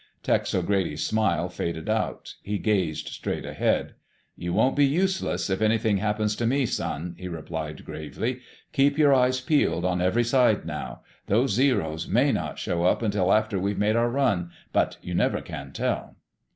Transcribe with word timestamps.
Tex 0.23 0.55
O'Grady's 0.55 1.05
smile 1.05 1.47
faded 1.47 1.87
out. 1.87 2.33
He 2.41 2.57
gazed 2.57 3.09
straight 3.09 3.45
ahead. 3.45 3.93
"You 4.35 4.51
won't 4.51 4.75
be 4.75 4.83
useless 4.87 5.47
if 5.47 5.61
anything 5.61 5.97
happens 5.97 6.35
to 6.37 6.47
me, 6.47 6.65
son," 6.65 7.13
he 7.19 7.27
replied, 7.27 7.85
gravely. 7.85 8.39
"Keep 8.73 8.97
your 8.97 9.13
eyes 9.13 9.39
peeled 9.41 9.85
on 9.85 10.01
every 10.01 10.23
side 10.23 10.65
now.... 10.65 11.01
Those 11.27 11.51
Zeros 11.51 12.07
may 12.07 12.31
not 12.31 12.57
show 12.57 12.83
up 12.83 13.03
until 13.03 13.31
after 13.31 13.59
we've 13.59 13.77
made 13.77 13.95
our 13.95 14.09
run, 14.09 14.49
but 14.73 14.97
you 15.03 15.13
never 15.13 15.39
can 15.39 15.71
tell." 15.71 16.15